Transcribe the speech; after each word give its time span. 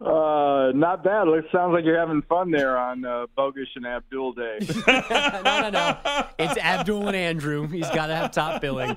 Uh, 0.00 0.70
not 0.76 1.02
bad. 1.02 1.26
It 1.28 1.46
sounds 1.50 1.72
like 1.72 1.84
you're 1.84 1.98
having 1.98 2.22
fun 2.22 2.50
there 2.52 2.78
on 2.78 3.04
uh, 3.04 3.26
Bogus 3.36 3.68
and 3.74 3.84
Abdul 3.84 4.32
Day. 4.32 4.58
no, 4.86 5.60
no, 5.60 5.70
no. 5.70 5.98
It's 6.38 6.56
Abdul 6.56 7.08
and 7.08 7.16
Andrew. 7.16 7.66
He's 7.66 7.88
got 7.90 8.06
to 8.06 8.14
have 8.14 8.30
top 8.30 8.60
billing. 8.60 8.96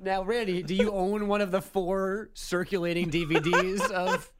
now, 0.00 0.22
Randy, 0.22 0.62
do 0.62 0.74
you 0.74 0.92
own 0.92 1.26
one 1.28 1.40
of 1.40 1.50
the 1.50 1.60
four 1.62 2.30
circulating 2.34 3.10
DVDs 3.10 3.90
of 3.90 4.30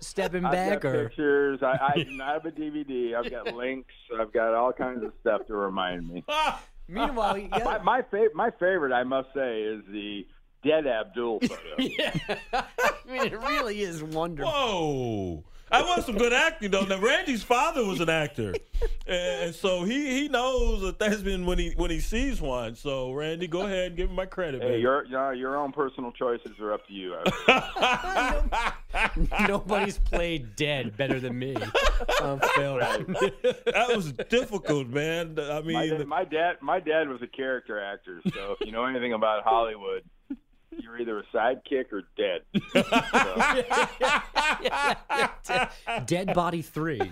Stepping 0.00 0.44
I've 0.44 0.52
Back? 0.52 0.80
got 0.82 0.94
Or 0.94 1.08
pictures. 1.08 1.58
I, 1.62 1.78
I 1.94 2.02
don't 2.04 2.18
have 2.20 2.46
a 2.46 2.50
DVD. 2.52 3.14
I've 3.14 3.30
got 3.30 3.54
links. 3.54 3.92
I've 4.18 4.32
got 4.32 4.54
all 4.54 4.72
kinds 4.72 5.02
of 5.04 5.12
stuff 5.20 5.46
to 5.48 5.54
remind 5.54 6.08
me. 6.08 6.24
meanwhile, 6.88 7.38
yeah, 7.38 7.48
My 7.64 7.78
my, 7.78 8.02
fav- 8.02 8.34
my 8.34 8.50
favorite, 8.52 8.92
I 8.92 9.02
must 9.04 9.28
say, 9.34 9.62
is 9.62 9.82
the 9.90 10.26
dead 10.62 10.86
Abdul 10.86 11.40
photo. 11.40 11.56
yeah. 11.78 12.14
I 12.52 12.64
mean, 13.06 13.26
it 13.26 13.40
really 13.40 13.82
is 13.82 14.02
wonderful. 14.02 14.52
Whoa. 14.52 15.44
That 15.72 15.86
was 15.86 16.04
some 16.04 16.18
good 16.18 16.34
acting, 16.34 16.70
though. 16.70 16.84
Now, 16.84 16.98
Randy's 16.98 17.42
father 17.42 17.82
was 17.82 18.00
an 18.00 18.10
actor, 18.10 18.52
and 19.06 19.54
so 19.54 19.84
he 19.84 20.20
he 20.20 20.28
knows 20.28 20.82
a 20.82 20.92
thespian 20.92 21.46
when 21.46 21.58
he 21.58 21.72
when 21.76 21.90
he 21.90 21.98
sees 21.98 22.42
one. 22.42 22.74
So, 22.74 23.10
Randy, 23.12 23.46
go 23.46 23.62
ahead 23.62 23.86
and 23.86 23.96
give 23.96 24.10
him 24.10 24.16
my 24.16 24.26
credit. 24.26 24.60
Hey, 24.60 24.68
baby. 24.68 24.82
your 24.82 25.06
your 25.06 25.32
your 25.32 25.56
own 25.56 25.72
personal 25.72 26.12
choices 26.12 26.60
are 26.60 26.74
up 26.74 26.86
to 26.88 26.92
you. 26.92 27.16
Nobody's 29.48 29.96
played 29.96 30.56
dead 30.56 30.94
better 30.98 31.18
than 31.18 31.38
me 31.38 31.56
on 32.20 32.38
film. 32.54 32.78
that 33.64 33.86
was 33.96 34.12
difficult, 34.28 34.88
man. 34.88 35.38
I 35.40 35.60
my, 35.60 35.62
mean, 35.62 35.90
dad, 35.96 36.06
my 36.06 36.24
dad 36.24 36.56
my 36.60 36.80
dad 36.80 37.08
was 37.08 37.22
a 37.22 37.26
character 37.26 37.82
actor, 37.82 38.20
so 38.34 38.56
if 38.60 38.66
you 38.66 38.72
know 38.72 38.84
anything 38.84 39.14
about 39.14 39.42
Hollywood, 39.42 40.04
you're 40.78 41.00
either 41.00 41.18
a 41.18 41.24
sidekick 41.34 41.92
or 41.92 42.02
dead. 42.16 42.42
So, 42.72 42.82
Dead 46.06 46.34
Body 46.34 46.62
3. 46.62 47.00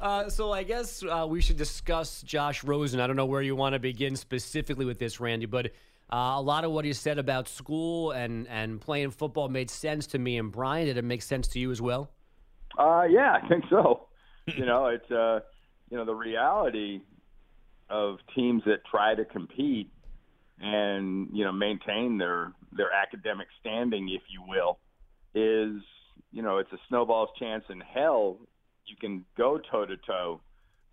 uh, 0.00 0.28
so 0.28 0.52
I 0.52 0.62
guess 0.62 1.02
uh, 1.02 1.26
we 1.28 1.40
should 1.40 1.56
discuss 1.56 2.22
Josh 2.22 2.64
Rosen. 2.64 3.00
I 3.00 3.06
don't 3.06 3.16
know 3.16 3.26
where 3.26 3.42
you 3.42 3.56
want 3.56 3.74
to 3.74 3.78
begin 3.78 4.16
specifically 4.16 4.84
with 4.84 4.98
this, 4.98 5.20
Randy, 5.20 5.46
but 5.46 5.66
uh, 6.12 6.34
a 6.36 6.42
lot 6.42 6.64
of 6.64 6.72
what 6.72 6.84
he 6.84 6.92
said 6.92 7.18
about 7.18 7.48
school 7.48 8.10
and, 8.12 8.46
and 8.48 8.80
playing 8.80 9.10
football 9.10 9.48
made 9.48 9.70
sense 9.70 10.06
to 10.08 10.18
me 10.18 10.38
and 10.38 10.50
Brian. 10.52 10.86
Did 10.86 10.96
it 10.96 11.04
make 11.04 11.22
sense 11.22 11.48
to 11.48 11.58
you 11.58 11.70
as 11.70 11.80
well? 11.80 12.10
Uh, 12.78 13.04
yeah, 13.08 13.38
I 13.42 13.48
think 13.48 13.64
so. 13.68 14.08
you 14.46 14.64
know, 14.66 14.86
it's 14.86 15.10
uh, 15.10 15.40
you 15.90 15.96
know 15.96 16.04
the 16.04 16.14
reality 16.14 17.02
of 17.92 18.16
teams 18.34 18.62
that 18.64 18.78
try 18.90 19.14
to 19.14 19.24
compete 19.26 19.90
and 20.58 21.28
you 21.32 21.44
know 21.44 21.52
maintain 21.52 22.16
their 22.16 22.52
their 22.72 22.90
academic 22.90 23.46
standing, 23.60 24.08
if 24.08 24.22
you 24.30 24.42
will, 24.48 24.78
is 25.34 25.82
you 26.32 26.42
know 26.42 26.58
it's 26.58 26.72
a 26.72 26.78
snowball's 26.88 27.28
chance 27.38 27.64
in 27.68 27.80
hell. 27.80 28.38
You 28.86 28.96
can 28.96 29.24
go 29.36 29.60
toe 29.70 29.86
to 29.86 29.96
toe 29.98 30.40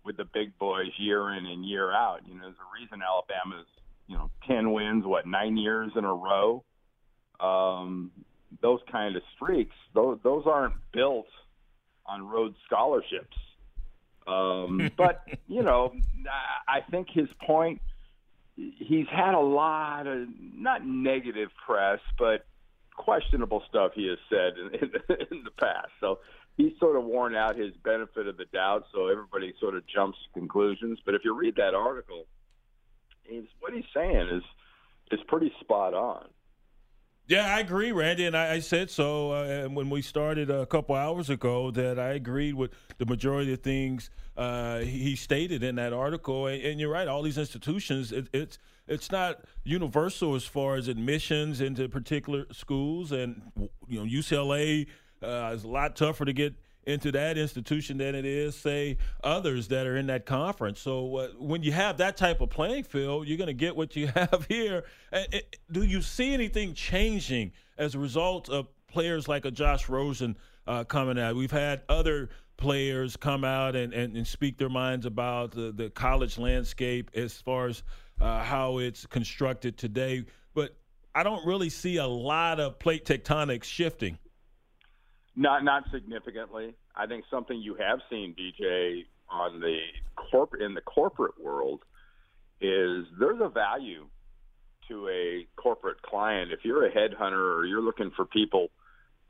with 0.04 0.16
the 0.16 0.24
big 0.32 0.56
boys 0.58 0.90
year 0.98 1.32
in 1.34 1.46
and 1.46 1.64
year 1.64 1.92
out. 1.92 2.20
You 2.26 2.34
know, 2.34 2.42
there's 2.42 2.54
a 2.54 2.80
reason 2.80 3.00
Alabama's 3.02 3.66
you 4.06 4.16
know 4.16 4.30
ten 4.46 4.72
wins, 4.72 5.04
what 5.06 5.26
nine 5.26 5.56
years 5.56 5.92
in 5.96 6.04
a 6.04 6.14
row. 6.14 6.62
Um, 7.40 8.10
those 8.60 8.80
kind 8.92 9.16
of 9.16 9.22
streaks, 9.36 9.74
those 9.94 10.18
those 10.22 10.44
aren't 10.46 10.74
built 10.92 11.26
on 12.04 12.26
Rhodes 12.26 12.56
scholarships. 12.66 13.36
Um, 14.30 14.90
but 14.96 15.24
you 15.48 15.62
know, 15.62 15.92
I 16.68 16.80
think 16.90 17.08
his 17.12 17.28
point. 17.46 17.80
He's 18.56 19.06
had 19.08 19.32
a 19.32 19.40
lot 19.40 20.06
of 20.06 20.28
not 20.38 20.84
negative 20.84 21.48
press, 21.66 22.00
but 22.18 22.44
questionable 22.94 23.62
stuff 23.70 23.92
he 23.94 24.06
has 24.08 24.18
said 24.28 24.58
in, 24.58 24.74
in, 24.74 25.16
in 25.30 25.44
the 25.44 25.50
past. 25.58 25.88
So 25.98 26.18
he's 26.58 26.72
sort 26.78 26.96
of 26.96 27.04
worn 27.04 27.34
out 27.34 27.56
his 27.56 27.72
benefit 27.82 28.26
of 28.26 28.36
the 28.36 28.44
doubt. 28.52 28.84
So 28.92 29.08
everybody 29.08 29.54
sort 29.60 29.76
of 29.76 29.86
jumps 29.86 30.18
to 30.24 30.38
conclusions. 30.38 30.98
But 31.04 31.14
if 31.14 31.22
you 31.24 31.34
read 31.34 31.56
that 31.56 31.74
article, 31.74 32.26
what 33.60 33.72
he's 33.72 33.84
saying 33.94 34.28
is 34.30 34.42
is 35.10 35.20
pretty 35.26 35.52
spot 35.60 35.94
on. 35.94 36.26
Yeah, 37.30 37.54
I 37.54 37.60
agree, 37.60 37.92
Randy, 37.92 38.26
and 38.26 38.36
I, 38.36 38.54
I 38.54 38.58
said 38.58 38.90
so 38.90 39.30
uh, 39.30 39.68
when 39.68 39.88
we 39.88 40.02
started 40.02 40.50
a 40.50 40.66
couple 40.66 40.96
hours 40.96 41.30
ago 41.30 41.70
that 41.70 41.96
I 41.96 42.14
agreed 42.14 42.54
with 42.54 42.72
the 42.98 43.06
majority 43.06 43.52
of 43.52 43.60
things 43.60 44.10
uh, 44.36 44.80
he 44.80 45.14
stated 45.14 45.62
in 45.62 45.76
that 45.76 45.92
article. 45.92 46.48
And, 46.48 46.60
and, 46.60 46.80
you're 46.80 46.90
right; 46.90 47.06
all 47.06 47.22
these 47.22 47.38
institutions, 47.38 48.10
it, 48.10 48.26
it's 48.32 48.58
it's 48.88 49.12
not 49.12 49.44
universal 49.62 50.34
as 50.34 50.42
far 50.42 50.74
as 50.74 50.88
admissions 50.88 51.60
into 51.60 51.88
particular 51.88 52.46
schools, 52.50 53.12
and 53.12 53.40
you 53.86 54.00
know, 54.00 54.04
UCLA 54.04 54.88
uh, 55.22 55.52
is 55.54 55.62
a 55.62 55.68
lot 55.68 55.94
tougher 55.94 56.24
to 56.24 56.32
get 56.32 56.54
into 56.84 57.12
that 57.12 57.36
institution 57.36 57.98
than 57.98 58.14
it 58.14 58.24
is, 58.24 58.54
say, 58.56 58.96
others 59.22 59.68
that 59.68 59.86
are 59.86 59.96
in 59.96 60.06
that 60.06 60.26
conference. 60.26 60.80
So 60.80 61.16
uh, 61.16 61.28
when 61.38 61.62
you 61.62 61.72
have 61.72 61.98
that 61.98 62.16
type 62.16 62.40
of 62.40 62.50
playing 62.50 62.84
field, 62.84 63.26
you're 63.26 63.38
going 63.38 63.48
to 63.48 63.52
get 63.52 63.76
what 63.76 63.94
you 63.96 64.06
have 64.14 64.46
here. 64.48 64.84
It, 65.12 65.56
do 65.70 65.82
you 65.82 66.02
see 66.02 66.32
anything 66.32 66.74
changing 66.74 67.52
as 67.78 67.94
a 67.94 67.98
result 67.98 68.48
of 68.48 68.68
players 68.88 69.28
like 69.28 69.44
a 69.44 69.50
Josh 69.50 69.88
Rosen 69.88 70.36
uh, 70.66 70.84
coming 70.84 71.18
out? 71.18 71.36
We've 71.36 71.50
had 71.50 71.82
other 71.88 72.30
players 72.56 73.16
come 73.16 73.44
out 73.44 73.74
and, 73.74 73.92
and, 73.92 74.16
and 74.16 74.26
speak 74.26 74.58
their 74.58 74.68
minds 74.68 75.06
about 75.06 75.52
the, 75.52 75.72
the 75.72 75.90
college 75.90 76.38
landscape 76.38 77.10
as 77.14 77.34
far 77.34 77.66
as 77.66 77.82
uh, 78.20 78.42
how 78.42 78.78
it's 78.78 79.06
constructed 79.06 79.76
today. 79.76 80.24
But 80.54 80.76
I 81.14 81.22
don't 81.22 81.44
really 81.46 81.70
see 81.70 81.96
a 81.96 82.06
lot 82.06 82.60
of 82.60 82.78
plate 82.78 83.04
tectonics 83.04 83.64
shifting. 83.64 84.18
Not 85.40 85.64
not 85.64 85.84
significantly. 85.90 86.74
I 86.94 87.06
think 87.06 87.24
something 87.30 87.58
you 87.58 87.74
have 87.76 88.00
seen, 88.10 88.34
DJ, 88.38 89.06
on 89.30 89.58
the 89.58 89.78
corporate 90.30 90.60
in 90.60 90.74
the 90.74 90.82
corporate 90.82 91.42
world 91.42 91.80
is 92.60 93.06
there's 93.18 93.40
a 93.40 93.48
value 93.48 94.04
to 94.88 95.08
a 95.08 95.46
corporate 95.56 96.02
client. 96.02 96.52
If 96.52 96.60
you're 96.62 96.84
a 96.84 96.90
headhunter 96.90 97.56
or 97.56 97.64
you're 97.64 97.80
looking 97.80 98.10
for 98.14 98.26
people, 98.26 98.68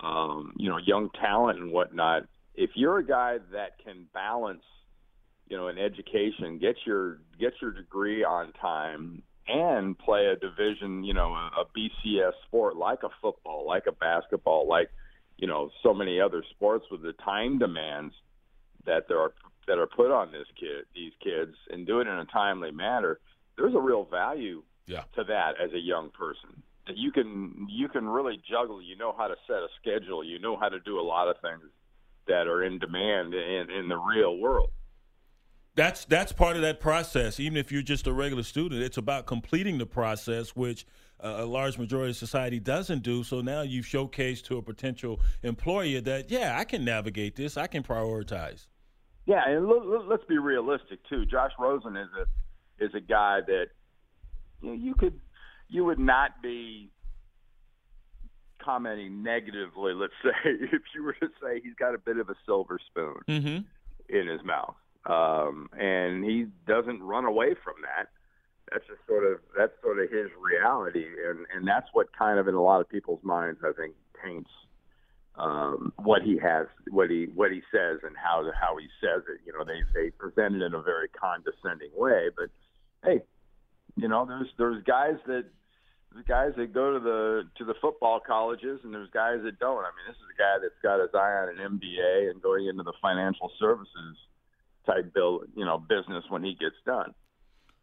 um, 0.01 0.53
you 0.57 0.69
know, 0.69 0.79
young 0.85 1.11
talent 1.11 1.61
and 1.61 1.71
whatnot, 1.71 2.25
if 2.57 2.71
you're 2.75 2.99
a 2.99 3.07
guy 3.07 3.39
that 3.53 3.79
can 3.85 4.09
balance, 4.13 4.65
you 5.47 5.57
know, 5.57 5.69
an 5.69 5.79
education, 5.79 6.59
get 6.59 6.75
your 6.85 7.19
get 7.39 7.53
your 7.63 7.71
degree 7.71 8.25
on 8.25 8.53
time, 8.61 9.23
and 9.47 9.97
play 9.97 10.27
a 10.27 10.35
division, 10.35 11.05
you 11.05 11.15
know, 11.15 11.33
a, 11.35 11.61
a 11.61 11.65
BCS 11.67 12.33
sport 12.49 12.75
like 12.75 13.05
a 13.05 13.11
football, 13.23 13.65
like 13.65 13.85
a 13.87 13.93
basketball, 13.93 14.67
like 14.69 14.91
you 15.41 15.49
know 15.49 15.71
so 15.83 15.93
many 15.93 16.21
other 16.21 16.45
sports 16.51 16.87
with 16.91 17.03
the 17.03 17.15
time 17.25 17.59
demands 17.59 18.15
that 18.87 19.09
there 19.09 19.19
are 19.19 19.33
that 19.67 19.79
are 19.79 19.87
put 19.87 20.11
on 20.11 20.31
this 20.31 20.47
kid 20.59 20.85
these 20.95 21.13
kids 21.23 21.57
and 21.71 21.87
do 21.87 22.01
it 22.01 22.07
in 22.07 22.15
a 22.15 22.25
timely 22.27 22.71
manner 22.71 23.19
there's 23.57 23.75
a 23.75 23.81
real 23.81 24.05
value 24.05 24.63
yeah. 24.87 25.05
to 25.15 25.25
that 25.25 25.53
as 25.63 25.73
a 25.73 25.79
young 25.79 26.11
person. 26.11 26.63
That 26.87 26.97
you 26.97 27.13
can 27.13 27.67
you 27.71 27.89
can 27.89 28.09
really 28.09 28.43
juggle 28.51 28.83
you 28.83 28.97
know 28.97 29.15
how 29.17 29.29
to 29.29 29.37
set 29.47 29.57
a 29.57 29.69
schedule 29.81 30.25
you 30.25 30.39
know 30.39 30.57
how 30.57 30.69
to 30.69 30.81
do 30.81 30.99
a 30.99 31.03
lot 31.03 31.29
of 31.29 31.37
things 31.41 31.71
that 32.27 32.47
are 32.47 32.65
in 32.65 32.79
demand 32.79 33.35
in 33.35 33.71
in 33.71 33.89
the 33.89 33.97
real 33.97 34.39
world. 34.39 34.71
That's 35.77 36.05
that's 36.07 36.33
part 36.33 36.57
of 36.57 36.63
that 36.63 36.81
process. 36.81 37.39
Even 37.39 37.57
if 37.57 37.71
you're 37.71 37.83
just 37.83 38.07
a 38.07 38.13
regular 38.13 38.43
student 38.43 38.83
it's 38.83 38.97
about 38.97 39.27
completing 39.27 39.79
the 39.79 39.87
process 39.87 40.57
which 40.57 40.87
a 41.23 41.45
large 41.45 41.79
majority 41.79 42.11
of 42.11 42.17
society 42.17 42.61
doesn't 42.61 43.03
do. 43.03 43.23
So 43.25 43.41
now 43.41 43.63
you've 43.63 43.87
showcased 43.87 44.45
to 44.45 44.59
a 44.59 44.63
potential 44.63 45.21
employer 45.43 46.01
that, 46.03 46.31
yeah, 46.31 46.57
I 46.59 46.65
can 46.65 46.85
navigate 46.85 47.37
this, 47.37 47.57
I 47.57 47.67
can 47.67 47.83
prioritize. 47.83 48.67
Yeah, 49.27 49.43
and 49.47 49.69
let's 50.09 50.25
be 50.25 50.39
realistic 50.39 50.99
too. 51.09 51.25
Josh 51.25 51.53
Rosen 51.59 51.97
is 51.97 52.09
a 52.19 52.85
is 52.85 52.91
a 52.95 53.01
guy 53.01 53.41
that 53.47 53.67
you 54.61 54.69
know, 54.69 54.75
you 54.75 54.95
could 54.95 55.21
you 55.69 55.85
would 55.85 55.99
not 55.99 56.43
be 56.43 56.91
commenting 58.61 59.23
negatively. 59.23 59.93
Let's 59.93 60.15
say 60.23 60.33
if 60.45 60.83
you 60.95 61.05
were 61.05 61.13
to 61.15 61.29
say 61.41 61.61
he's 61.63 61.75
got 61.79 61.95
a 61.95 61.99
bit 61.99 62.17
of 62.17 62.29
a 62.29 62.35
silver 62.47 62.79
spoon 62.91 63.15
mm-hmm. 63.29 64.17
in 64.17 64.27
his 64.27 64.41
mouth, 64.45 64.75
um, 65.07 65.69
and 65.79 66.25
he 66.25 66.47
doesn't 66.67 67.03
run 67.03 67.25
away 67.25 67.55
from 67.63 67.75
that 67.83 68.09
that's 68.71 68.87
just 68.87 69.01
sort 69.07 69.25
of 69.25 69.39
that's 69.57 69.73
sort 69.83 69.99
of 69.99 70.11
his 70.11 70.29
reality, 70.39 71.07
and 71.27 71.47
and 71.55 71.67
that's 71.67 71.89
what 71.93 72.09
kind 72.17 72.39
of 72.39 72.49
in 72.49 72.55
a 72.55 72.63
lot 72.63 72.81
of 72.81 72.89
people's 72.89 73.23
minds, 73.23 73.61
I 73.65 73.73
think, 73.73 73.95
taints 74.23 74.51
um, 75.37 75.93
what 75.97 76.23
he 76.23 76.39
has, 76.39 76.67
what 76.91 77.11
he 77.11 77.29
what 77.35 77.51
he 77.51 77.63
says, 77.73 77.99
and 78.03 78.17
how 78.17 78.45
how 78.61 78.77
he 78.77 78.87
says 79.01 79.23
it. 79.29 79.41
You 79.47 79.53
know, 79.53 79.65
they 79.65 79.81
they 79.95 80.11
present 80.11 80.57
it 80.57 80.63
in 80.63 80.75
a 80.75 80.83
very 80.83 81.09
condescending 81.09 81.91
way, 81.97 82.29
but 82.37 82.51
hey, 83.05 83.23
you 83.97 84.09
know, 84.09 84.27
there's 84.27 84.49
there's 84.59 84.83
guys 84.85 85.17
that 85.27 85.45
there's 86.13 86.27
guys 86.27 86.53
that 86.57 86.75
go 86.75 86.93
to 86.93 87.01
the 87.01 87.43
to 87.59 87.65
the 87.65 87.75
football 87.81 88.21
colleges, 88.21 88.81
and 88.85 88.93
there's 88.93 89.11
guys 89.11 89.39
that 89.45 89.59
don't. 89.59 89.85
I 89.85 89.91
mean, 89.97 90.07
this 90.09 90.17
is 90.17 90.29
a 90.35 90.39
guy 90.39 90.57
that's 90.61 90.81
got 90.83 91.01
his 91.01 91.15
eye 91.15 91.47
on 91.47 91.49
an 91.49 91.79
MBA 91.79 92.31
and 92.31 92.43
going 92.43 92.67
into 92.67 92.83
the 92.83 92.95
financial 93.01 93.51
services 93.59 94.17
type 94.87 95.13
bill, 95.15 95.43
you 95.55 95.65
know, 95.65 95.79
business 95.79 96.25
when 96.29 96.43
he 96.43 96.55
gets 96.55 96.77
done. 96.85 97.15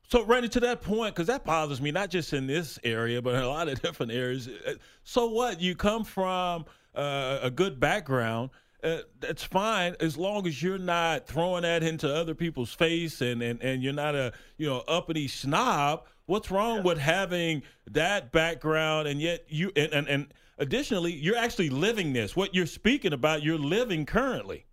So, 0.09 0.23
Randy, 0.23 0.47
to 0.49 0.61
that 0.61 0.81
point, 0.81 1.13
because 1.13 1.27
that 1.27 1.43
bothers 1.43 1.81
me, 1.81 1.91
not 1.91 2.09
just 2.09 2.31
in 2.31 2.47
this 2.47 2.79
area, 2.85 3.21
but 3.21 3.35
in 3.35 3.41
a 3.41 3.49
lot 3.49 3.67
of 3.67 3.81
different 3.81 4.13
areas. 4.13 4.47
Uh, 4.47 4.73
so, 5.03 5.27
what? 5.27 5.59
You 5.59 5.75
come 5.75 6.05
from 6.05 6.65
uh, 6.95 7.39
a 7.41 7.51
good 7.51 7.79
background. 7.79 8.49
Uh, 8.83 8.99
that's 9.19 9.43
fine 9.43 9.95
as 9.99 10.17
long 10.17 10.47
as 10.47 10.61
you're 10.63 10.77
not 10.77 11.27
throwing 11.27 11.63
that 11.63 11.83
into 11.83 12.13
other 12.13 12.35
people's 12.35 12.71
face 12.71 13.21
and, 13.21 13.41
and, 13.41 13.61
and 13.61 13.81
you're 13.81 13.91
not 13.91 14.15
a 14.15 14.31
you 14.57 14.67
know 14.67 14.83
uppity 14.87 15.27
snob. 15.27 16.05
What's 16.27 16.51
wrong 16.51 16.77
yeah. 16.77 16.83
with 16.83 16.97
having 16.99 17.63
that 17.89 18.31
background 18.31 19.07
and 19.07 19.19
yet 19.19 19.45
you 19.49 19.71
and, 19.75 19.91
and, 19.93 20.07
and 20.07 20.33
additionally 20.59 21.11
you're 21.11 21.35
actually 21.35 21.71
living 21.71 22.13
this. 22.13 22.35
What 22.35 22.53
you're 22.53 22.67
speaking 22.67 23.13
about, 23.13 23.41
you're 23.41 23.57
living 23.57 24.05
currently. 24.05 24.67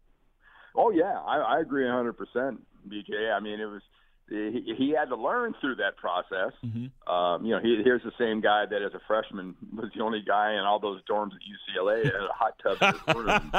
Oh 0.77 0.91
yeah, 0.91 1.19
I, 1.27 1.39
I 1.39 1.61
agree 1.61 1.87
100 1.87 2.13
percent, 2.13 2.61
BJ. 2.87 3.33
I 3.35 3.41
mean, 3.41 3.59
it 3.59 3.67
was 3.67 3.83
he, 4.29 4.75
he 4.77 4.95
had 4.97 5.07
to 5.07 5.17
learn 5.17 5.55
through 5.61 5.77
that 5.77 5.97
process. 5.97 6.53
Mm-hmm. 6.65 7.13
Um, 7.13 7.45
you 7.45 7.53
know, 7.53 7.61
he, 7.61 7.81
here's 7.85 8.03
the 8.03 8.13
same 8.19 8.41
guy 8.41 8.65
that 8.67 8.83
as 8.83 8.95
a 8.95 9.01
freshman 9.07 9.55
was 9.75 9.91
the 9.95 10.03
only 10.03 10.23
guy 10.27 10.53
in 10.53 10.61
all 10.61 10.79
those 10.79 11.01
dorms 11.09 11.33
at 11.33 11.41
UCLA 11.79 12.05
had 12.05 12.15
a 12.15 12.29
hot 12.33 12.55
tub 12.63 12.79
in 12.81 12.95
his 13.07 13.17
room. 13.25 13.51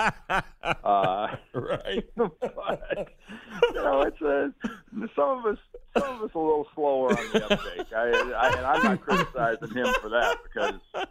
uh, 0.83 1.35
right. 1.53 2.09
but, 2.15 3.07
you 3.69 3.75
know, 3.75 4.01
it's 4.01 4.21
a, 4.21 4.53
some 5.15 5.39
of 5.39 5.45
us 5.45 5.57
some 5.97 6.15
of 6.15 6.23
us 6.23 6.31
a 6.35 6.39
little 6.39 6.67
slower 6.75 7.09
on 7.09 7.31
the 7.31 7.43
uptake. 7.45 7.93
I, 7.95 8.01
I, 8.01 8.47
and 8.57 8.65
I'm 8.65 8.83
not 8.83 9.01
criticizing 9.01 9.71
him 9.71 9.93
for 10.01 10.09
that 10.09 10.37
because 10.43 11.05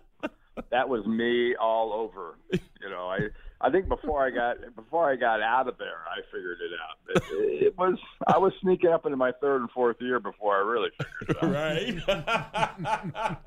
that 0.71 0.89
was 0.89 1.07
me 1.07 1.55
all 1.57 1.93
over. 1.93 2.37
You 2.53 2.91
know, 2.91 3.09
I 3.09 3.29
I 3.65 3.71
think 3.71 3.89
before 3.89 4.23
I 4.23 4.29
got 4.31 4.77
before 4.77 5.11
I 5.11 5.17
got 5.17 5.41
out 5.41 5.69
of 5.69 5.79
there, 5.79 6.05
I 6.07 6.21
figured 6.31 6.59
it 6.61 6.71
out. 6.79 6.99
It, 7.17 7.63
it 7.69 7.79
was 7.79 7.99
I 8.27 8.37
was 8.37 8.53
sneaking 8.61 8.91
up 8.91 9.07
into 9.07 9.17
my 9.17 9.33
third 9.41 9.63
and 9.63 9.71
fourth 9.71 9.97
year 10.01 10.21
before 10.21 10.55
I 10.55 10.61
really 10.61 10.91
figured 10.99 11.31
it 11.31 11.43
out. 11.43 11.51
Right. 11.51 11.99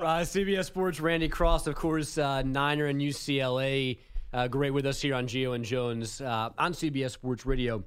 uh, 0.00 0.22
CBS 0.22 0.64
Sports, 0.64 1.00
Randy 1.00 1.28
Cross, 1.28 1.66
of 1.66 1.74
course, 1.74 2.16
uh, 2.16 2.40
Niner 2.40 2.86
and 2.86 2.98
UCLA. 2.98 3.98
Uh, 4.32 4.48
great 4.48 4.70
with 4.70 4.86
us 4.86 5.02
here 5.02 5.14
on 5.14 5.26
Gio 5.26 5.54
and 5.54 5.66
Jones 5.66 6.22
uh, 6.22 6.48
on 6.56 6.72
CBS 6.72 7.10
Sports 7.10 7.44
Radio. 7.44 7.84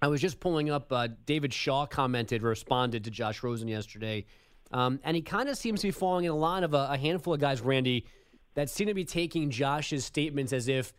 I 0.00 0.06
was 0.06 0.20
just 0.20 0.38
pulling 0.38 0.70
up. 0.70 0.92
Uh, 0.92 1.08
David 1.24 1.52
Shaw 1.52 1.86
commented, 1.86 2.42
responded 2.42 3.02
to 3.04 3.10
Josh 3.10 3.42
Rosen 3.42 3.66
yesterday, 3.66 4.26
um, 4.70 5.00
and 5.02 5.16
he 5.16 5.22
kind 5.22 5.48
of 5.48 5.56
seems 5.56 5.80
to 5.80 5.88
be 5.88 5.92
falling 5.92 6.24
in 6.24 6.30
a 6.30 6.36
line 6.36 6.62
of 6.62 6.72
a, 6.72 6.90
a 6.92 6.96
handful 6.96 7.34
of 7.34 7.40
guys, 7.40 7.60
Randy 7.60 8.06
that 8.56 8.70
seem 8.70 8.88
to 8.88 8.94
be 8.94 9.04
taking 9.04 9.50
Josh's 9.50 10.04
statements 10.04 10.52
as 10.52 10.66
if 10.66 10.92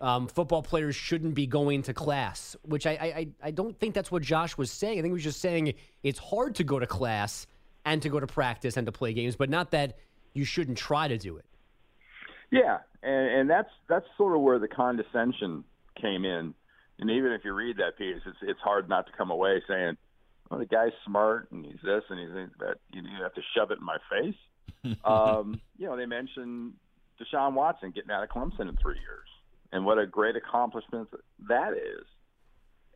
um, 0.00 0.26
football 0.26 0.62
players 0.62 0.94
shouldn't 0.94 1.34
be 1.34 1.46
going 1.46 1.82
to 1.82 1.94
class, 1.94 2.54
which 2.62 2.86
I, 2.86 2.90
I 2.90 3.28
I 3.44 3.50
don't 3.50 3.78
think 3.78 3.94
that's 3.94 4.12
what 4.12 4.22
Josh 4.22 4.58
was 4.58 4.70
saying. 4.70 4.98
I 4.98 5.02
think 5.02 5.12
he 5.12 5.14
was 5.14 5.22
just 5.22 5.40
saying 5.40 5.72
it's 6.02 6.18
hard 6.18 6.56
to 6.56 6.64
go 6.64 6.78
to 6.78 6.86
class 6.86 7.46
and 7.86 8.02
to 8.02 8.10
go 8.10 8.20
to 8.20 8.26
practice 8.26 8.76
and 8.76 8.84
to 8.86 8.92
play 8.92 9.14
games, 9.14 9.36
but 9.36 9.48
not 9.48 9.70
that 9.70 9.96
you 10.34 10.44
shouldn't 10.44 10.76
try 10.76 11.08
to 11.08 11.16
do 11.16 11.38
it. 11.38 11.46
Yeah, 12.50 12.78
and, 13.02 13.40
and 13.40 13.50
that's 13.50 13.70
that's 13.88 14.06
sort 14.18 14.36
of 14.36 14.42
where 14.42 14.58
the 14.58 14.68
condescension 14.68 15.64
came 16.00 16.24
in. 16.24 16.52
And 16.98 17.10
even 17.10 17.32
if 17.32 17.42
you 17.44 17.54
read 17.54 17.76
that 17.78 17.96
piece, 17.96 18.20
it's 18.26 18.38
it's 18.42 18.60
hard 18.60 18.88
not 18.88 19.06
to 19.06 19.12
come 19.16 19.30
away 19.30 19.62
saying, 19.66 19.96
"Well, 20.50 20.60
the 20.60 20.66
guy's 20.66 20.92
smart 21.06 21.50
and 21.52 21.64
he's 21.64 21.80
this 21.82 22.02
and 22.10 22.18
he's 22.18 22.50
that." 22.58 22.76
You 22.92 23.02
have 23.22 23.34
to 23.34 23.42
shove 23.56 23.70
it 23.70 23.78
in 23.78 23.84
my 23.84 23.98
face. 24.10 24.96
um, 25.04 25.60
you 25.78 25.86
know, 25.86 25.96
they 25.96 26.06
mentioned 26.06 26.74
Deshaun 27.20 27.54
Watson 27.54 27.90
getting 27.90 28.10
out 28.10 28.22
of 28.22 28.30
Clemson 28.30 28.68
in 28.68 28.76
three 28.76 28.98
years, 28.98 29.28
and 29.72 29.84
what 29.84 29.98
a 29.98 30.06
great 30.06 30.36
accomplishment 30.36 31.08
that 31.48 31.72
is. 31.72 32.04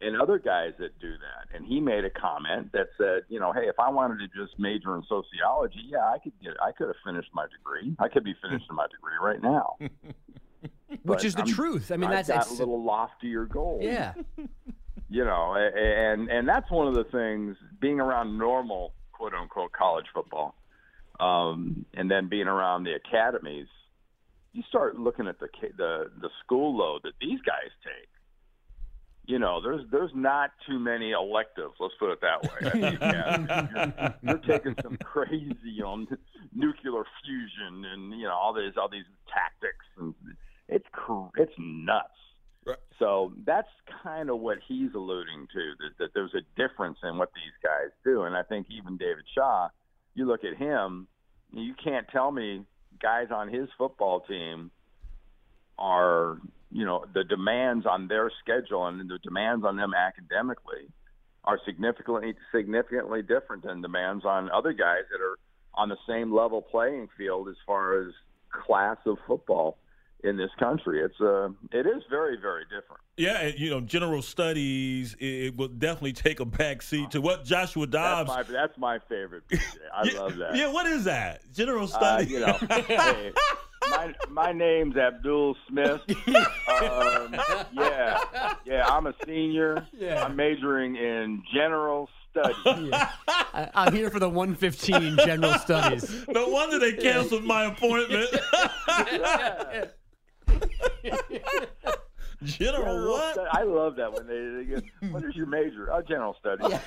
And 0.03 0.19
other 0.19 0.39
guys 0.39 0.73
that 0.79 0.99
do 0.99 1.13
that. 1.13 1.55
And 1.55 1.67
he 1.67 1.79
made 1.79 2.07
a 2.07 2.11
comment 2.11 2.73
that 2.73 2.87
said, 2.97 3.25
you 3.29 3.39
know, 3.39 3.53
hey, 3.53 3.69
if 3.69 3.79
I 3.79 3.91
wanted 3.91 4.19
to 4.21 4.29
just 4.29 4.59
major 4.59 4.97
in 4.97 5.03
sociology, 5.03 5.83
yeah, 5.87 6.07
I 6.07 6.17
could 6.19 6.33
get, 6.43 6.55
I 6.63 6.73
could 6.73 6.87
have 6.87 6.97
finished 7.05 7.29
my 7.35 7.45
degree. 7.49 7.95
I 7.99 8.09
could 8.09 8.25
be 8.25 8.35
finishing 8.41 8.75
my 8.75 8.87
degree 8.87 9.13
right 9.21 9.43
now. 9.43 9.77
Which 11.03 11.25
is 11.25 11.35
the 11.35 11.43
I'm, 11.43 11.49
truth. 11.49 11.93
I 11.93 11.99
mean, 11.99 12.09
that's, 12.09 12.29
that's 12.29 12.51
a 12.51 12.55
little 12.55 12.83
loftier 12.83 13.45
goal. 13.45 13.81
Yeah. 13.83 14.15
you 15.11 15.25
know, 15.25 15.55
and 15.57 16.31
and 16.31 16.49
that's 16.49 16.71
one 16.71 16.87
of 16.87 16.95
the 16.95 17.05
things 17.05 17.57
being 17.81 18.01
around 18.01 18.39
normal 18.39 18.95
quote 19.13 19.35
unquote 19.35 19.73
college 19.73 20.07
football, 20.15 20.55
um, 21.19 21.85
and 21.95 22.11
then 22.11 22.29
being 22.29 22.47
around 22.47 22.85
the 22.85 22.95
academies 22.95 23.67
you 24.53 24.63
start 24.69 24.99
looking 24.99 25.27
at 25.27 25.39
the 25.39 25.49
the 25.77 26.11
the 26.21 26.31
school 26.45 26.77
load 26.77 27.03
that 27.05 27.13
these 27.21 27.41
guys 27.47 27.71
take. 27.85 28.09
You 29.27 29.39
know, 29.39 29.61
there's 29.63 29.83
there's 29.93 30.11
not 30.15 30.51
too 30.69 30.79
many 30.79 31.13
electives. 31.13 31.75
Let's 31.79 31.95
put 31.99 32.11
it 32.11 32.21
that 32.21 32.43
way. 32.43 34.19
you're, 34.23 34.39
you're 34.49 34.59
taking 34.59 34.75
some 34.83 34.97
crazy, 35.05 35.57
you 35.63 35.83
know, 35.83 36.05
nuclear 36.53 37.05
fusion 37.25 37.85
and 37.85 38.19
you 38.19 38.25
know 38.25 38.35
all 38.35 38.53
these 38.53 38.73
all 38.77 38.89
these 38.89 39.05
tactics, 39.33 39.87
and 39.99 40.15
it's 40.69 40.87
it's 41.37 41.53
nuts. 41.59 42.09
Right. 42.67 42.77
So 42.99 43.33
that's 43.47 43.69
kind 44.03 44.29
of 44.31 44.41
what 44.41 44.59
he's 44.67 44.91
alluding 44.95 45.47
to 45.55 45.73
that, 45.79 45.99
that 45.99 46.11
there's 46.15 46.35
a 46.35 46.43
difference 46.61 46.99
in 47.03 47.17
what 47.17 47.31
these 47.35 47.55
guys 47.63 47.91
do, 48.05 48.23
and 48.23 48.37
I 48.37 48.43
think 48.43 48.67
even 48.71 48.97
David 48.97 49.25
Shaw, 49.35 49.69
you 50.15 50.27
look 50.27 50.45
at 50.45 50.57
him, 50.57 51.07
you 51.53 51.75
can't 51.83 52.07
tell 52.09 52.31
me 52.33 52.65
guys 53.01 53.29
on 53.31 53.49
his 53.49 53.69
football 53.77 54.21
team 54.21 54.71
are, 55.79 56.39
you 56.71 56.85
know, 56.85 57.05
the 57.15 57.25
demands 57.25 57.87
on 57.87 58.09
their 58.09 58.31
schedule 58.43 58.87
and 58.87 59.09
the 59.09 59.19
demands 59.19 59.65
on 59.65 59.77
them 59.77 59.93
academically 59.95 60.89
are 61.45 61.59
significantly 61.65 62.35
significantly 62.55 63.23
different 63.23 63.65
than 63.65 63.81
demands 63.81 64.25
on 64.25 64.51
other 64.51 64.73
guys 64.73 65.05
that 65.11 65.21
are 65.21 65.39
on 65.75 65.89
the 65.89 65.97
same 66.07 66.35
level 66.35 66.61
playing 66.61 67.09
field 67.17 67.49
as 67.49 67.57
far 67.67 68.03
as 68.03 68.13
class 68.67 68.99
of 69.07 69.17
football 69.27 69.79
in 70.25 70.37
this 70.37 70.51
country. 70.59 71.01
It's 71.01 71.21
uh, 71.21 71.49
it 71.73 71.87
is 71.87 72.03
very 72.09 72.37
very 72.41 72.65
different. 72.65 73.03
Yeah, 73.17 73.51
you 73.57 73.71
know, 73.71 73.81
general 73.81 74.23
studies 74.23 75.15
it, 75.19 75.25
it 75.25 75.57
will 75.57 75.69
definitely 75.69 76.13
take 76.13 76.41
a 76.41 76.45
back 76.45 76.83
seat 76.83 77.11
to 77.13 77.21
what 77.21 77.45
Joshua 77.45 77.87
Dobbs. 77.87 78.31
That's 78.35 78.49
my, 78.49 78.53
that's 78.53 78.79
my 78.79 78.99
favorite. 79.09 79.45
I 79.95 80.05
yeah, 80.05 80.21
love 80.21 80.37
that. 80.37 80.57
Yeah, 80.57 80.73
what 80.73 80.87
is 80.87 81.05
that? 81.05 81.43
General 81.53 81.87
studies. 81.87 82.29
Uh, 82.29 82.31
you 82.33 82.41
know, 82.41 82.53
hey, 82.87 83.33
my 83.91 84.15
my 84.29 84.53
name's 84.53 84.97
Abdul 84.97 85.57
Smith. 85.69 86.01
Um, 86.09 87.37
yeah, 87.73 88.19
yeah, 88.65 88.87
I'm 88.89 89.07
a 89.07 89.15
senior. 89.27 89.87
Yeah. 89.93 90.25
I'm 90.25 90.37
majoring 90.37 90.97
in 90.97 91.43
general 91.53 92.09
studies. 92.31 92.57
Yeah. 92.91 93.11
I, 93.53 93.87
am 93.87 93.93
here 93.93 94.11
for 94.11 94.21
the 94.21 94.29
115 94.29 95.19
general 95.25 95.55
studies. 95.59 96.25
No 96.29 96.49
wonder 96.49 96.79
they 96.79 96.93
canceled 96.93 97.45
my 97.45 97.65
appointment. 97.65 98.29
yeah. 98.89 99.87
General, 102.43 102.85
general 102.85 103.13
what? 103.13 103.35
Study. 103.35 103.51
I 103.53 103.63
love 103.65 103.97
that 103.97 104.13
when 104.13 104.27
they, 104.27 104.65
they 104.65 104.65
get, 104.65 105.13
what 105.13 105.25
is 105.25 105.37
your 105.37 105.47
major? 105.47 105.93
Oh, 105.93 106.01
general 106.01 106.35
studies. 106.41 106.79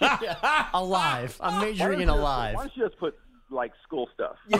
Yeah. 0.00 0.68
alive. 0.74 1.36
I'm 1.40 1.60
majoring 1.60 2.00
in 2.00 2.08
alive. 2.08 2.56
Why 2.56 2.62
don't 2.62 2.76
you 2.76 2.88
just 2.88 2.98
put 2.98 3.16
like 3.48 3.70
school 3.84 4.08
stuff? 4.14 4.36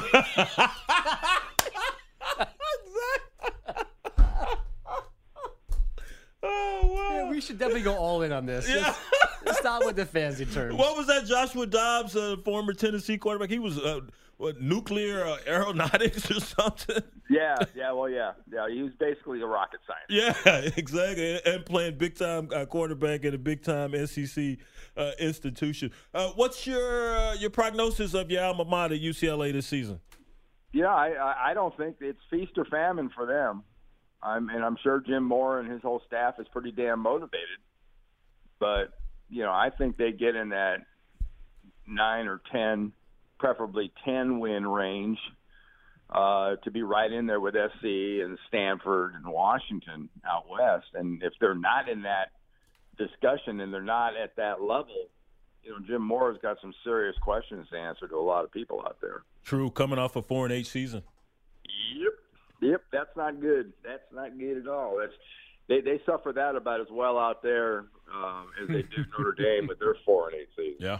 oh 6.42 6.80
wow! 6.84 7.10
Yeah, 7.12 7.30
we 7.30 7.40
should 7.40 7.58
definitely 7.58 7.82
go 7.82 7.96
all 7.96 8.22
in 8.22 8.30
on 8.30 8.46
this. 8.46 8.68
Yeah. 8.68 8.94
stop 9.54 9.84
with 9.84 9.96
the 9.96 10.06
fancy 10.06 10.46
terms. 10.46 10.76
What 10.76 10.96
was 10.96 11.08
that? 11.08 11.26
Joshua 11.26 11.66
Dobbs, 11.66 12.14
uh, 12.14 12.36
former 12.44 12.72
Tennessee 12.72 13.18
quarterback. 13.18 13.50
He 13.50 13.58
was 13.58 13.78
uh, 13.78 14.00
what 14.36 14.60
nuclear 14.60 15.24
uh, 15.24 15.38
aeronautics 15.46 16.30
or 16.30 16.40
something. 16.40 17.02
Yeah, 17.30 17.56
yeah, 17.74 17.92
well, 17.92 18.08
yeah, 18.08 18.32
yeah. 18.52 18.68
He 18.68 18.82
was 18.82 18.92
basically 18.98 19.40
a 19.40 19.46
rocket 19.46 19.80
scientist. 19.86 20.44
Yeah, 20.46 20.70
exactly, 20.76 21.40
and 21.44 21.64
playing 21.64 21.98
big 21.98 22.16
time 22.16 22.48
uh, 22.54 22.66
quarterback 22.66 23.24
at 23.24 23.34
a 23.34 23.38
big 23.38 23.62
time 23.62 23.94
SEC 24.06 24.58
uh, 24.96 25.10
institution. 25.18 25.90
Uh, 26.14 26.30
what's 26.36 26.66
your 26.66 27.16
uh, 27.16 27.34
your 27.34 27.50
prognosis 27.50 28.14
of 28.14 28.30
your 28.30 28.44
alma 28.44 28.64
mater, 28.64 28.94
UCLA, 28.94 29.52
this 29.52 29.66
season? 29.66 30.00
Yeah, 30.72 30.94
I, 30.94 31.50
I 31.50 31.54
don't 31.54 31.74
think 31.76 31.96
it's 32.00 32.20
feast 32.30 32.52
or 32.58 32.66
famine 32.66 33.10
for 33.14 33.24
them. 33.24 33.62
I'm, 34.22 34.48
and 34.48 34.64
I'm 34.64 34.76
sure 34.82 35.00
Jim 35.00 35.22
Mora 35.22 35.62
and 35.62 35.70
his 35.70 35.80
whole 35.82 36.02
staff 36.06 36.34
is 36.38 36.46
pretty 36.52 36.72
damn 36.72 37.00
motivated. 37.00 37.60
But 38.58 38.92
you 39.28 39.42
know, 39.42 39.52
I 39.52 39.70
think 39.70 39.96
they 39.96 40.12
get 40.12 40.36
in 40.36 40.50
that 40.50 40.78
nine 41.86 42.26
or 42.26 42.40
ten, 42.52 42.92
preferably 43.38 43.92
ten 44.04 44.38
win 44.38 44.66
range, 44.66 45.18
uh, 46.10 46.56
to 46.64 46.70
be 46.70 46.82
right 46.82 47.10
in 47.10 47.26
there 47.26 47.40
with 47.40 47.54
SC 47.54 47.84
and 47.84 48.38
Stanford 48.48 49.14
and 49.14 49.26
Washington 49.26 50.08
out 50.28 50.44
west. 50.48 50.86
And 50.94 51.22
if 51.22 51.32
they're 51.40 51.54
not 51.54 51.88
in 51.88 52.02
that 52.02 52.30
discussion 52.96 53.60
and 53.60 53.72
they're 53.72 53.82
not 53.82 54.16
at 54.16 54.36
that 54.36 54.60
level, 54.60 55.08
you 55.62 55.70
know, 55.72 55.78
Jim 55.86 56.02
Mora's 56.02 56.38
got 56.40 56.58
some 56.60 56.72
serious 56.84 57.16
questions 57.20 57.66
to 57.72 57.76
answer 57.76 58.06
to 58.06 58.14
a 58.14 58.22
lot 58.22 58.44
of 58.44 58.52
people 58.52 58.82
out 58.86 58.98
there. 59.00 59.22
True, 59.44 59.70
coming 59.70 59.98
off 59.98 60.16
a 60.16 60.22
four 60.22 60.46
and 60.46 60.52
eight 60.52 60.66
season. 60.66 61.02
Yep, 61.96 62.12
yep, 62.60 62.82
that's 62.92 63.16
not 63.16 63.40
good. 63.40 63.72
That's 63.84 64.02
not 64.12 64.38
good 64.38 64.58
at 64.58 64.68
all. 64.68 64.96
That's 65.00 65.12
they 65.68 65.80
they 65.80 66.00
suffer 66.06 66.32
that 66.32 66.54
about 66.54 66.80
as 66.80 66.86
well 66.90 67.18
out 67.18 67.42
there 67.42 67.86
um, 68.14 68.48
as 68.62 68.68
they 68.68 68.82
do 68.82 69.04
Notre 69.18 69.32
Dame 69.32 69.66
with 69.66 69.80
their 69.80 69.96
four 70.04 70.28
and 70.28 70.38
eight 70.40 70.48
season. 70.56 70.76
Yeah. 70.78 70.98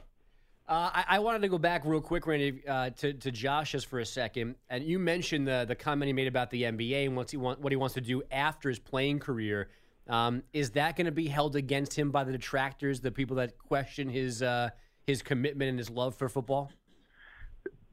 Uh, 0.68 0.90
I, 0.92 1.04
I, 1.10 1.18
wanted 1.20 1.42
to 1.42 1.48
go 1.48 1.58
back 1.58 1.82
real 1.84 2.00
quick, 2.00 2.26
Randy, 2.26 2.60
uh, 2.66 2.90
to, 2.90 3.12
to 3.12 3.30
Josh 3.30 3.70
just 3.70 3.86
for 3.86 4.00
a 4.00 4.06
second. 4.06 4.56
And 4.68 4.82
you 4.82 4.98
mentioned 4.98 5.46
the 5.46 5.64
the 5.66 5.76
comment 5.76 6.08
he 6.08 6.12
made 6.12 6.26
about 6.26 6.50
the 6.50 6.64
MBA 6.64 7.06
and 7.06 7.16
what's 7.16 7.30
he 7.30 7.36
want, 7.36 7.60
what 7.60 7.72
he 7.72 7.76
wants 7.76 7.94
to 7.94 8.00
do 8.00 8.24
after 8.32 8.68
his 8.68 8.80
playing 8.80 9.20
career. 9.20 9.68
Um, 10.08 10.42
is 10.52 10.70
that 10.72 10.96
going 10.96 11.06
to 11.06 11.12
be 11.12 11.28
held 11.28 11.54
against 11.54 11.96
him 11.96 12.10
by 12.10 12.24
the 12.24 12.32
detractors, 12.32 13.00
the 13.00 13.12
people 13.12 13.36
that 13.36 13.56
question 13.58 14.08
his 14.08 14.42
uh, 14.42 14.70
his 15.06 15.22
commitment 15.22 15.68
and 15.68 15.78
his 15.78 15.88
love 15.88 16.16
for 16.16 16.28
football? 16.28 16.72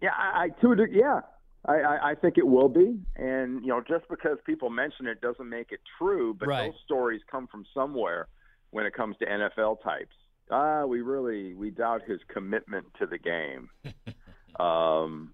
Yeah, 0.01 0.09
I, 0.17 0.45
I 0.45 0.61
to 0.61 0.87
yeah, 0.91 1.21
I, 1.65 1.73
I, 1.75 2.09
I 2.11 2.15
think 2.15 2.37
it 2.37 2.47
will 2.47 2.69
be. 2.69 2.99
And 3.15 3.61
you 3.61 3.67
know, 3.67 3.81
just 3.87 4.07
because 4.09 4.37
people 4.45 4.69
mention 4.71 5.07
it 5.07 5.21
doesn't 5.21 5.47
make 5.47 5.71
it 5.71 5.79
true. 5.97 6.33
But 6.33 6.47
Right. 6.47 6.71
those 6.71 6.79
stories 6.83 7.21
come 7.29 7.47
from 7.47 7.65
somewhere 7.73 8.27
when 8.71 8.85
it 8.85 8.93
comes 8.93 9.15
to 9.17 9.25
NFL 9.25 9.83
types. 9.83 10.15
Ah, 10.51 10.85
we 10.85 11.01
really 11.01 11.53
we 11.53 11.71
doubt 11.71 12.03
his 12.05 12.19
commitment 12.27 12.85
to 12.99 13.05
the 13.05 13.17
game. 13.17 13.69
um, 14.59 15.33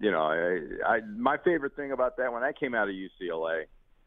you 0.00 0.10
know, 0.10 0.22
I, 0.22 0.96
I 0.96 1.00
my 1.16 1.36
favorite 1.38 1.76
thing 1.76 1.92
about 1.92 2.16
that 2.16 2.32
when 2.32 2.42
I 2.42 2.52
came 2.52 2.74
out 2.74 2.88
of 2.88 2.94
UCLA, 2.94 3.64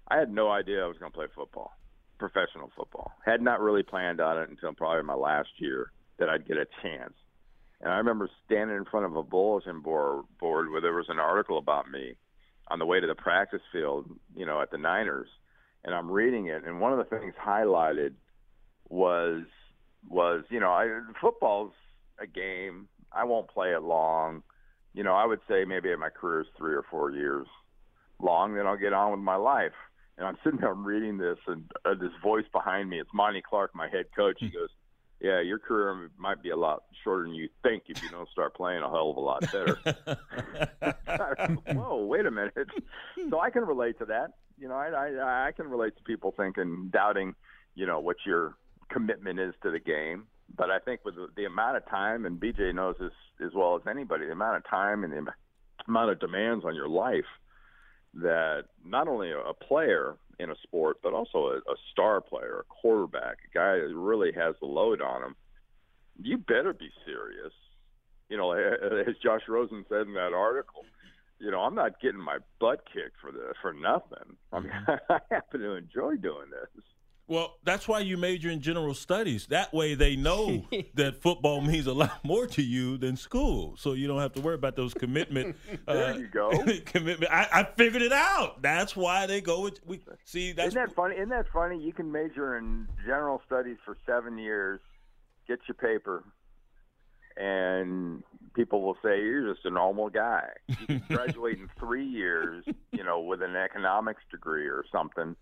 I 0.08 0.18
had 0.18 0.32
no 0.32 0.52
idea 0.52 0.84
I 0.84 0.88
was 0.88 0.98
going 0.98 1.12
to 1.12 1.18
play 1.18 1.28
football, 1.34 1.72
professional 2.20 2.70
football. 2.76 3.14
Had 3.26 3.42
not 3.42 3.62
really 3.62 3.84
planned 3.84 4.20
on 4.20 4.38
it 4.38 4.50
until 4.50 4.74
probably 4.74 5.04
my 5.04 5.16
last 5.16 5.50
year 5.58 5.92
that 6.20 6.30
I'd 6.30 6.48
get 6.48 6.58
a 6.58 6.66
chance. 6.82 7.14
And 7.82 7.92
I 7.92 7.98
remember 7.98 8.30
standing 8.46 8.78
in 8.78 8.86
front 8.86 9.06
of 9.06 9.16
a 9.16 9.24
bulletin 9.24 9.82
board, 9.82 10.26
board 10.40 10.72
where 10.72 10.82
there 10.82 10.94
was 10.94 11.10
an 11.10 11.20
article 11.20 11.58
about 11.58 11.90
me 11.90 12.16
on 12.68 12.80
the 12.80 12.86
way 12.86 13.00
to 13.00 13.08
the 13.08 13.16
practice 13.16 13.62
field, 13.72 14.10
you 14.36 14.46
know, 14.46 14.62
at 14.62 14.72
the 14.72 14.78
Niners, 14.78 15.28
and 15.84 15.94
I'm 15.94 16.10
reading 16.10 16.48
it, 16.48 16.64
and 16.66 16.82
one 16.82 16.94
of 16.94 16.98
the 16.98 17.18
things 17.18 17.34
highlighted 17.40 18.14
was 18.90 19.44
was 20.10 20.44
you 20.50 20.60
know, 20.60 20.72
I, 20.72 21.00
football's 21.20 21.74
a 22.20 22.28
game. 22.28 22.88
I 23.12 23.24
won't 23.24 23.48
play 23.48 23.72
it 23.72 23.82
long. 23.82 24.44
You 24.94 25.04
know, 25.04 25.14
I 25.14 25.26
would 25.26 25.42
say 25.48 25.66
maybe 25.66 25.94
my 25.96 26.10
career's 26.10 26.48
three 26.58 26.74
or 26.74 26.84
four 26.90 27.12
years 27.12 27.48
long, 28.20 28.56
then 28.56 28.66
I'll 28.66 28.78
get 28.78 28.94
on 28.94 29.12
with 29.12 29.20
my 29.20 29.36
life. 29.36 29.74
And 30.18 30.26
I'm 30.26 30.38
sitting 30.44 30.60
there 30.62 30.74
reading 30.74 31.18
this, 31.18 31.38
and 31.48 31.70
uh, 31.84 31.94
this 31.94 32.12
voice 32.24 32.46
behind 32.54 32.90
me, 32.90 33.02
it's 33.02 33.10
Monty 33.14 33.42
Clark, 33.42 33.76
my 33.76 33.90
head 33.90 34.06
coach. 34.16 34.38
He 34.40 34.48
goes, 34.48 34.70
"Yeah, 35.20 35.42
your 35.42 35.60
career 35.60 36.10
might 36.18 36.42
be 36.42 36.52
a 36.52 36.56
lot 36.56 36.84
shorter 37.04 37.24
than 37.24 37.34
you 37.34 37.50
think 37.64 37.84
if 37.88 38.02
you 38.02 38.10
don't 38.10 38.30
start 38.30 38.56
playing 38.56 38.82
a 38.82 38.90
hell 38.90 39.12
of 39.12 39.18
a 39.18 39.20
lot 39.20 39.42
better." 39.52 39.78
Whoa, 41.74 42.06
wait 42.06 42.26
a 42.26 42.32
minute. 42.32 42.54
So 43.30 43.42
I 43.42 43.50
can 43.50 43.66
relate 43.66 44.00
to 44.00 44.06
that. 44.06 44.36
You 44.58 44.70
know, 44.70 44.76
I, 44.76 44.88
I 44.88 45.48
I 45.48 45.52
can 45.52 45.68
relate 45.68 45.98
to 45.98 46.04
people 46.04 46.34
thinking, 46.38 46.90
doubting, 46.94 47.36
you 47.76 47.86
know, 47.86 48.00
what 48.00 48.16
your 48.26 48.56
commitment 48.90 49.40
is 49.40 49.54
to 49.64 49.72
the 49.72 49.80
game. 49.80 50.28
But 50.56 50.70
I 50.70 50.80
think 50.80 51.04
with 51.04 51.16
the, 51.36 51.46
amount 51.46 51.78
of 51.78 51.90
time, 51.90 52.26
and 52.26 52.40
BJ 52.40 52.74
knows 52.74 52.96
this 53.00 53.12
as 53.44 53.52
well 53.54 53.76
as 53.76 53.82
anybody, 53.90 54.26
the 54.26 54.32
amount 54.32 54.58
of 54.58 54.70
time 54.70 55.04
and 55.04 55.12
the 55.12 55.32
amount 55.88 56.12
of 56.12 56.20
demands 56.20 56.64
on 56.66 56.76
your 56.76 56.88
life 56.88 57.26
that 58.14 58.66
not 58.86 59.08
only 59.08 59.32
a, 59.32 59.40
a 59.40 59.54
player 59.54 60.16
in 60.40 60.50
a 60.50 60.56
sport, 60.64 60.98
but 61.04 61.14
also 61.14 61.48
a, 61.48 61.58
a 61.58 61.76
star 61.92 62.22
player, 62.22 62.60
a 62.60 62.74
quarterback, 62.82 63.38
a 63.52 63.58
guy 63.58 63.76
that 63.76 63.94
really 63.94 64.32
has 64.34 64.56
the 64.62 64.68
load 64.68 65.02
on 65.02 65.24
him, 65.24 65.36
you 66.22 66.38
better 66.38 66.74
be 66.74 66.90
serious. 67.06 67.54
You 68.30 68.38
know, 68.38 68.52
as 68.52 69.16
Josh 69.22 69.42
Rosen 69.48 69.86
said 69.90 70.08
in 70.08 70.14
that 70.14 70.34
article, 70.34 70.84
you 71.40 71.52
know, 71.52 71.60
I'm 71.60 71.76
not 71.76 72.00
getting 72.02 72.20
my 72.20 72.38
butt 72.60 72.84
kicked 72.92 73.20
for 73.22 73.32
the 73.32 73.54
for 73.62 73.74
nothing. 73.74 74.38
I 74.52 74.60
mean, 74.60 74.72
I 75.10 75.20
happen 75.30 75.60
to 75.60 75.76
enjoy 75.76 76.16
doing 76.16 76.50
this. 76.50 76.84
Well, 77.28 77.58
that's 77.64 77.88
why 77.88 78.00
you 78.00 78.18
major 78.18 78.50
in 78.50 78.62
general 78.62 78.94
studies. 78.94 79.48
That 79.48 79.74
way 79.74 79.96
they 79.96 80.16
know 80.16 80.66
that 80.94 81.22
football 81.22 81.62
means 81.62 81.88
a 81.88 81.94
lot 81.94 82.24
more 82.24 82.46
to 82.48 82.62
you 82.62 82.98
than 82.98 83.18
school. 83.18 83.76
So 83.78 83.94
you 83.94 84.08
don't 84.08 84.20
have 84.20 84.34
to 84.34 84.42
worry 84.42 84.56
about 84.56 84.76
those 84.76 84.94
commitment. 84.94 85.56
Uh, 85.88 85.94
there 85.94 86.18
you 86.18 86.28
go. 86.28 86.50
commitment. 86.86 87.32
I, 87.32 87.48
I 87.52 87.64
figured 87.76 88.02
it 88.02 88.12
out. 88.12 88.62
That's 88.62 88.96
why 88.96 89.28
they 89.28 89.42
go 89.42 89.62
with. 89.62 89.80
We, 89.86 90.02
see, 90.24 90.52
that's 90.52 90.70
Isn't 90.70 90.88
that 90.88 90.96
funny? 90.96 91.16
Isn't 91.16 91.30
that 91.30 91.46
funny? 91.54 91.80
You 91.80 91.94
can 91.94 92.12
major 92.12 92.58
in 92.58 92.88
general 93.06 93.42
studies 93.46 93.78
for 93.86 93.98
seven 94.06 94.38
years, 94.38 94.80
get 95.48 95.60
your 95.68 95.76
paper, 95.76 96.24
and 97.38 98.24
people 98.56 98.82
will 98.82 98.98
say 99.04 99.22
you're 99.22 99.54
just 99.54 99.66
a 99.66 99.70
normal 99.70 100.10
guy. 100.10 100.48
You 100.68 100.76
can 100.88 101.04
graduate 101.08 101.60
in 101.60 101.70
three 101.78 102.06
years, 102.06 102.66
you 102.92 103.04
know, 103.04 103.20
with 103.20 103.42
an 103.42 103.56
economics 103.56 104.24
degree 104.32 104.68
or 104.68 104.86
something, 104.92 105.36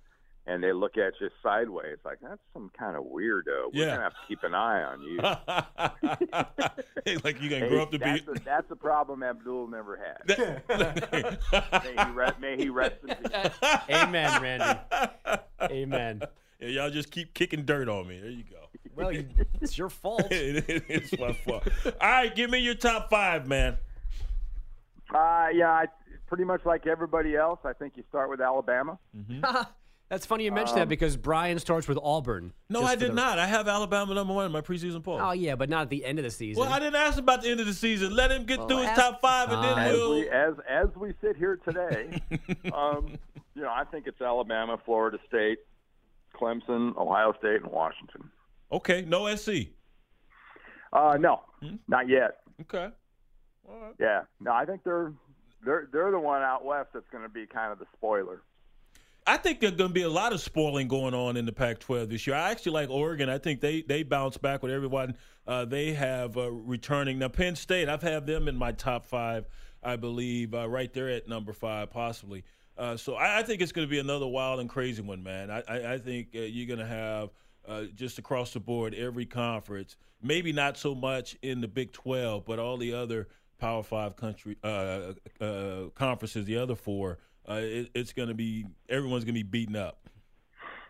and 0.46 0.62
they 0.64 0.74
look 0.74 0.98
at 0.98 1.14
you 1.22 1.30
sideways 1.42 1.98
like 2.04 2.18
that's 2.22 2.42
some 2.54 2.70
kind 2.78 2.98
of 2.98 3.04
weirdo. 3.06 3.72
We're 3.74 3.86
Yeah. 3.86 3.92
gonna 3.92 4.02
have 4.02 4.12
to 4.14 4.18
keep 4.28 4.44
an 4.44 4.54
eye 4.54 4.84
on 4.84 5.02
you. 5.02 5.18
like 7.24 7.42
you 7.42 7.50
can 7.50 7.62
Hey, 7.62 7.70
grow 7.70 7.84
up 7.84 7.92
to 7.92 8.00
be. 8.00 8.06
that's, 8.06 8.28
a, 8.28 8.34
that's 8.44 8.72
a 8.72 8.76
problem 8.76 9.24
Abdul 9.24 9.68
never 9.68 9.98
had. 9.98 10.68
may, 11.84 12.06
he 12.06 12.12
rest, 12.12 12.40
may 12.40 12.58
he 12.58 12.70
rest 12.70 12.96
in 13.08 13.16
peace. 13.16 13.32
Amen, 13.90 14.42
Randy. 14.42 14.80
Amen. 15.62 16.22
Yeah, 16.60 16.68
y'all 16.68 16.90
just 16.90 17.12
keep 17.12 17.34
kicking 17.34 17.66
dirt 17.66 17.90
on 17.90 18.08
me. 18.08 18.20
There 18.20 18.30
you 18.30 18.44
go. 18.44 18.58
Well, 18.96 19.12
you, 19.12 19.28
it's 19.62 19.78
your 19.78 19.90
fault. 19.90 20.32
it, 20.32 20.70
it, 20.70 20.84
it's 20.88 21.18
my 21.18 21.34
fault. 21.34 21.68
All 21.86 21.92
right, 22.02 22.34
give 22.36 22.50
me 22.50 22.60
your 22.60 22.76
top 22.76 23.10
five, 23.10 23.48
man. 23.48 23.78
Uh, 25.14 25.48
yeah, 25.54 25.70
I, 25.70 25.86
pretty 26.28 26.44
much 26.44 26.66
like 26.66 26.88
everybody 26.88 27.36
else. 27.36 27.60
I 27.66 27.74
think 27.74 27.94
you 27.98 28.04
start 28.10 28.30
with 28.30 28.42
Alabama. 28.42 28.98
That's 30.14 30.28
funny 30.28 30.44
you 30.44 30.52
mentioned 30.52 30.78
that 30.78 30.90
because 30.90 31.18
Brian 31.18 31.58
starts 31.58 31.88
with 31.88 31.98
Auburn. 31.98 32.54
No, 32.70 32.84
I 32.84 32.94
did 32.94 33.10
the- 33.10 33.16
not. 33.16 33.40
I 33.40 33.48
have 33.48 33.68
Alabama 33.68 34.14
number 34.14 34.32
one 34.32 34.46
in 34.46 34.52
my 34.52 34.62
preseason 34.62 35.02
poll. 35.02 35.20
Oh 35.20 35.32
yeah, 35.32 35.56
but 35.56 35.70
not 35.70 35.82
at 35.82 35.90
the 35.90 36.06
end 36.06 36.20
of 36.20 36.24
the 36.24 36.30
season. 36.30 36.62
well, 36.62 36.72
I 36.72 36.78
didn't 36.78 36.98
ask 36.98 37.18
about 37.18 37.42
the 37.42 37.50
end 37.50 37.60
of 37.60 37.66
the 37.66 37.74
season. 37.74 38.16
Let 38.16 38.32
him 38.32 38.46
get 38.46 38.58
through 38.68 38.78
his 38.78 38.90
ask- 38.90 39.02
top 39.02 39.22
five, 39.22 39.52
and 39.52 39.64
then 39.64 39.80
As 39.80 39.92
we'll. 39.92 40.12
we 40.20 40.30
as 40.30 40.54
as 40.70 40.90
we 40.96 41.16
sit 41.20 41.36
here 41.36 41.56
today, 41.66 42.22
um, 42.72 43.18
you 43.56 43.64
know, 43.64 43.72
I 43.72 43.86
think 43.86 44.06
it's 44.06 44.22
Alabama, 44.22 44.78
Florida 44.86 45.18
State, 45.28 45.58
Clemson, 46.40 46.96
Ohio 46.96 47.34
State, 47.40 47.64
and 47.64 47.72
Washington. 47.72 48.30
Okay, 48.72 49.02
no 49.08 49.36
SC. 49.36 49.50
Uh, 50.92 51.18
no, 51.20 51.42
not 51.88 52.08
yet. 52.08 52.42
Okay. 52.62 52.90
All 53.68 53.80
right. 53.80 53.96
Yeah, 54.00 54.22
no, 54.40 54.52
I 54.52 54.66
think 54.66 54.84
they're 54.84 55.12
they're 55.66 55.88
they're 55.92 56.12
the 56.12 56.20
one 56.20 56.44
out 56.44 56.64
west 56.64 56.90
that's 56.94 57.10
going 57.12 57.24
to 57.24 57.30
be 57.30 57.48
kind 57.48 57.72
of 57.72 57.80
the 57.80 57.86
spoiler. 57.98 58.44
I 59.26 59.38
think 59.38 59.62
there's 59.62 59.74
going 59.74 59.90
to 59.90 59.94
be 59.94 60.02
a 60.02 60.10
lot 60.10 60.34
of 60.34 60.42
spoiling 60.42 60.88
going 60.88 61.14
on 61.14 61.38
in 61.38 61.46
the 61.46 61.54
Pac-12 61.54 62.10
this 62.10 62.28
year. 62.28 62.36
I 62.36 62.52
actually 62.52 62.74
like 62.74 62.90
Oregon. 62.90 63.30
I 63.30 63.38
think 63.38 63.62
they 63.62 63.82
they 63.82 64.04
bounce 64.04 64.38
back 64.38 64.64
with 64.64 64.72
everyone 64.72 65.16
uh, 65.48 65.66
they 65.66 65.94
have 65.94 66.38
uh, 66.38 66.52
returning. 66.52 67.20
Now 67.20 67.28
Penn 67.28 67.56
State, 67.56 67.90
I've 67.90 68.02
had 68.02 68.26
them 68.26 68.48
in 68.48 68.56
my 68.56 68.72
top 68.72 69.06
five, 69.06 69.46
I 69.82 69.96
believe, 69.96 70.54
uh, 70.54 70.70
right 70.70 70.92
there 70.94 71.10
at 71.10 71.28
number 71.28 71.54
five, 71.54 71.90
possibly. 71.92 72.44
Uh, 72.78 72.98
so 72.98 73.16
I, 73.16 73.40
I 73.40 73.44
think 73.44 73.62
it's 73.62 73.72
going 73.72 73.88
to 73.88 73.92
be 73.92 74.00
another 74.00 74.28
wild 74.28 74.60
and 74.60 74.70
crazy 74.70 75.02
one, 75.02 75.22
man. 75.22 75.52
I, 75.52 75.64
I, 75.68 75.94
I 75.94 75.98
think 75.98 76.30
uh, 76.36 76.40
you're 76.40 76.68
going 76.68 76.80
to 76.80 76.86
have 76.86 77.30
uh, 77.68 77.84
just 77.94 78.18
across 78.18 78.54
the 78.54 78.60
board 78.60 78.94
every 78.94 79.26
conference. 79.26 79.96
Maybe 80.22 80.54
not 80.54 80.78
so 80.78 80.96
much 80.96 81.38
in 81.42 81.62
the 81.62 81.68
Big 81.68 81.92
12, 81.92 82.46
but 82.46 82.60
all 82.60 82.78
the 82.78 82.94
other 82.94 83.28
Power 83.60 83.84
Five 83.84 84.16
country 84.16 84.58
conferences, 85.96 86.46
the 86.46 86.58
other 86.58 86.76
four. 86.76 87.20
Uh, 87.48 87.54
it, 87.62 87.90
it's 87.94 88.14
going 88.14 88.30
to 88.30 88.34
be 88.34 88.66
everyone's 88.90 89.24
going 89.26 89.36
to 89.36 89.44
be 89.44 89.50
beaten 89.50 89.76
up. 89.76 90.00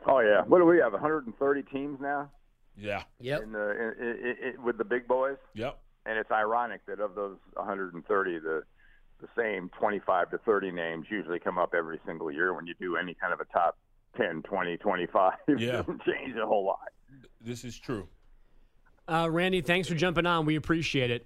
Oh 0.05 0.19
yeah, 0.19 0.41
what 0.43 0.60
do 0.60 0.65
we 0.65 0.77
have? 0.79 0.91
130 0.91 1.63
teams 1.63 2.00
now 2.01 2.29
Yeah. 2.77 3.03
Yep. 3.19 3.43
in 3.43 3.51
the 3.53 3.72
in, 3.72 4.07
in, 4.07 4.36
in, 4.55 4.63
with 4.63 4.77
the 4.77 4.83
big 4.83 5.07
boys. 5.07 5.38
Yep. 5.55 5.79
and 6.05 6.17
it's 6.19 6.29
ironic 6.31 6.86
that 6.88 7.00
of 7.00 7.15
those 7.15 7.38
130, 7.53 8.39
the 8.39 8.63
the 9.22 9.27
same 9.38 9.69
25 9.79 10.31
to 10.31 10.38
30 10.39 10.72
names 10.72 11.05
usually 11.10 11.39
come 11.39 11.57
up 11.57 11.74
every 11.74 12.00
single 12.05 12.29
year 12.29 12.53
when 12.53 12.67
you 12.67 12.74
do 12.79 12.98
any 12.98 13.13
kind 13.13 13.31
of 13.31 13.39
a 13.39 13.45
top 13.45 13.77
10, 14.17 14.41
20, 14.43 14.75
25. 14.77 15.31
Yeah. 15.48 15.55
it 15.55 15.72
doesn't 15.72 16.01
change 16.03 16.36
a 16.36 16.45
whole 16.45 16.65
lot. 16.65 16.89
This 17.39 17.63
is 17.63 17.79
true. 17.79 18.07
Uh, 19.07 19.29
Randy, 19.31 19.62
thanks 19.62 19.88
for 19.88 19.95
jumping 19.95 20.25
on. 20.25 20.45
We 20.45 20.55
appreciate 20.57 21.10
it. 21.10 21.25